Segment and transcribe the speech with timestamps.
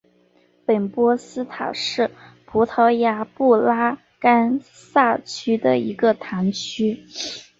[0.65, 2.09] 本波斯塔是
[2.45, 7.05] 葡萄牙布拉干萨区的一个堂区。